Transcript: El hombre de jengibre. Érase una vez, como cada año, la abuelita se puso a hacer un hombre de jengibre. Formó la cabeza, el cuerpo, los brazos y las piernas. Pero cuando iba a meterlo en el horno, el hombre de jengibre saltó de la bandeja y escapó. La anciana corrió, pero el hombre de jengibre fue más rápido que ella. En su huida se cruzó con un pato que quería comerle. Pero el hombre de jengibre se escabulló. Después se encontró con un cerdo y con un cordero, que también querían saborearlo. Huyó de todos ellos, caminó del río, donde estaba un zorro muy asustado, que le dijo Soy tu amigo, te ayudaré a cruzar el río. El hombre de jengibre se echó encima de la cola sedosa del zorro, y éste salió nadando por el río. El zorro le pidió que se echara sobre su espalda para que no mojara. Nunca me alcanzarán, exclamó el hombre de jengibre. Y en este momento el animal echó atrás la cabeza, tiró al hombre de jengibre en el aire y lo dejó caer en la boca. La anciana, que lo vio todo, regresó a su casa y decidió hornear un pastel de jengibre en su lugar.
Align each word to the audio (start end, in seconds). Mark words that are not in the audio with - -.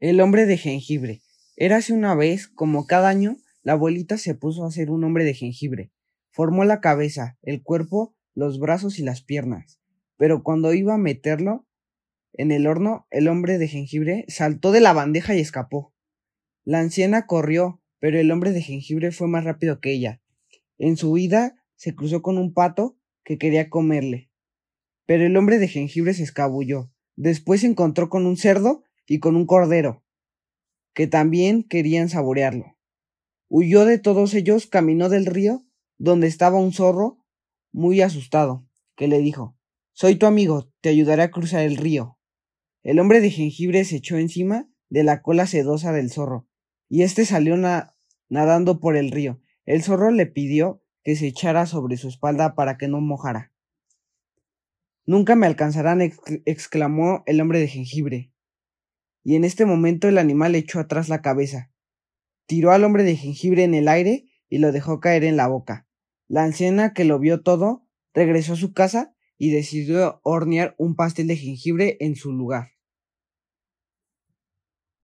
El 0.00 0.20
hombre 0.20 0.46
de 0.46 0.56
jengibre. 0.56 1.22
Érase 1.56 1.92
una 1.92 2.14
vez, 2.14 2.46
como 2.46 2.86
cada 2.86 3.08
año, 3.08 3.36
la 3.64 3.72
abuelita 3.72 4.16
se 4.16 4.36
puso 4.36 4.62
a 4.62 4.68
hacer 4.68 4.90
un 4.92 5.02
hombre 5.02 5.24
de 5.24 5.34
jengibre. 5.34 5.90
Formó 6.30 6.64
la 6.64 6.80
cabeza, 6.80 7.36
el 7.42 7.64
cuerpo, 7.64 8.14
los 8.32 8.60
brazos 8.60 9.00
y 9.00 9.02
las 9.02 9.22
piernas. 9.22 9.80
Pero 10.16 10.44
cuando 10.44 10.72
iba 10.72 10.94
a 10.94 10.98
meterlo 10.98 11.66
en 12.32 12.52
el 12.52 12.68
horno, 12.68 13.08
el 13.10 13.26
hombre 13.26 13.58
de 13.58 13.66
jengibre 13.66 14.24
saltó 14.28 14.70
de 14.70 14.80
la 14.80 14.92
bandeja 14.92 15.34
y 15.34 15.40
escapó. 15.40 15.92
La 16.64 16.78
anciana 16.78 17.26
corrió, 17.26 17.82
pero 17.98 18.20
el 18.20 18.30
hombre 18.30 18.52
de 18.52 18.62
jengibre 18.62 19.10
fue 19.10 19.26
más 19.26 19.42
rápido 19.42 19.80
que 19.80 19.90
ella. 19.90 20.22
En 20.78 20.96
su 20.96 21.10
huida 21.10 21.56
se 21.74 21.96
cruzó 21.96 22.22
con 22.22 22.38
un 22.38 22.54
pato 22.54 22.96
que 23.24 23.36
quería 23.36 23.68
comerle. 23.68 24.30
Pero 25.06 25.26
el 25.26 25.36
hombre 25.36 25.58
de 25.58 25.66
jengibre 25.66 26.14
se 26.14 26.22
escabulló. 26.22 26.92
Después 27.16 27.62
se 27.62 27.66
encontró 27.66 28.08
con 28.08 28.26
un 28.26 28.36
cerdo 28.36 28.84
y 29.08 29.18
con 29.18 29.34
un 29.34 29.46
cordero, 29.46 30.04
que 30.94 31.06
también 31.06 31.64
querían 31.64 32.08
saborearlo. 32.08 32.76
Huyó 33.48 33.86
de 33.86 33.98
todos 33.98 34.34
ellos, 34.34 34.66
caminó 34.66 35.08
del 35.08 35.26
río, 35.26 35.64
donde 35.96 36.26
estaba 36.26 36.58
un 36.58 36.72
zorro 36.72 37.24
muy 37.72 38.02
asustado, 38.02 38.68
que 38.94 39.08
le 39.08 39.18
dijo 39.18 39.56
Soy 39.92 40.16
tu 40.16 40.26
amigo, 40.26 40.70
te 40.80 40.90
ayudaré 40.90 41.22
a 41.22 41.30
cruzar 41.30 41.62
el 41.62 41.78
río. 41.78 42.18
El 42.82 43.00
hombre 43.00 43.20
de 43.20 43.30
jengibre 43.30 43.84
se 43.84 43.96
echó 43.96 44.18
encima 44.18 44.68
de 44.90 45.02
la 45.02 45.22
cola 45.22 45.46
sedosa 45.46 45.92
del 45.92 46.10
zorro, 46.10 46.46
y 46.88 47.02
éste 47.02 47.24
salió 47.24 47.56
nadando 48.28 48.78
por 48.78 48.96
el 48.96 49.10
río. 49.10 49.40
El 49.64 49.82
zorro 49.82 50.10
le 50.10 50.26
pidió 50.26 50.82
que 51.02 51.16
se 51.16 51.26
echara 51.26 51.66
sobre 51.66 51.96
su 51.96 52.08
espalda 52.08 52.54
para 52.54 52.76
que 52.76 52.88
no 52.88 53.00
mojara. 53.00 53.52
Nunca 55.06 55.34
me 55.34 55.46
alcanzarán, 55.46 56.02
exclamó 56.44 57.22
el 57.26 57.40
hombre 57.40 57.60
de 57.60 57.68
jengibre. 57.68 58.32
Y 59.28 59.36
en 59.36 59.44
este 59.44 59.66
momento 59.66 60.08
el 60.08 60.16
animal 60.16 60.54
echó 60.54 60.80
atrás 60.80 61.10
la 61.10 61.20
cabeza, 61.20 61.70
tiró 62.46 62.72
al 62.72 62.82
hombre 62.82 63.02
de 63.02 63.14
jengibre 63.14 63.62
en 63.62 63.74
el 63.74 63.86
aire 63.86 64.24
y 64.48 64.56
lo 64.56 64.72
dejó 64.72 65.00
caer 65.00 65.22
en 65.22 65.36
la 65.36 65.48
boca. 65.48 65.86
La 66.28 66.44
anciana, 66.44 66.94
que 66.94 67.04
lo 67.04 67.18
vio 67.18 67.42
todo, 67.42 67.86
regresó 68.14 68.54
a 68.54 68.56
su 68.56 68.72
casa 68.72 69.14
y 69.36 69.50
decidió 69.50 70.22
hornear 70.22 70.74
un 70.78 70.96
pastel 70.96 71.26
de 71.26 71.36
jengibre 71.36 71.98
en 72.00 72.16
su 72.16 72.32
lugar. 72.32 72.70